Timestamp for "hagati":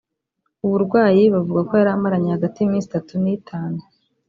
2.35-2.57